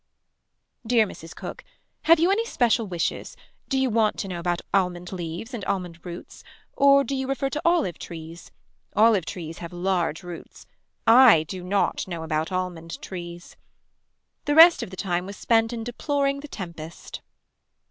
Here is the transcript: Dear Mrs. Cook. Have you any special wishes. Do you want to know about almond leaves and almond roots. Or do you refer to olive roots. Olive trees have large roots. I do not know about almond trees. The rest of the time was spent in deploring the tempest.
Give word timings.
Dear 0.83 1.05
Mrs. 1.05 1.35
Cook. 1.35 1.63
Have 2.05 2.19
you 2.19 2.31
any 2.31 2.43
special 2.43 2.87
wishes. 2.87 3.37
Do 3.69 3.77
you 3.77 3.91
want 3.91 4.17
to 4.17 4.27
know 4.27 4.39
about 4.39 4.63
almond 4.73 5.11
leaves 5.11 5.53
and 5.53 5.63
almond 5.65 6.03
roots. 6.03 6.43
Or 6.73 7.03
do 7.03 7.13
you 7.15 7.27
refer 7.27 7.51
to 7.51 7.61
olive 7.63 7.97
roots. 8.09 8.49
Olive 8.95 9.25
trees 9.27 9.59
have 9.59 9.71
large 9.71 10.23
roots. 10.23 10.65
I 11.05 11.43
do 11.43 11.63
not 11.63 12.07
know 12.07 12.23
about 12.23 12.51
almond 12.51 12.99
trees. 13.03 13.55
The 14.45 14.55
rest 14.55 14.81
of 14.81 14.89
the 14.89 14.97
time 14.97 15.27
was 15.27 15.37
spent 15.37 15.71
in 15.71 15.83
deploring 15.83 16.39
the 16.39 16.47
tempest. 16.47 17.21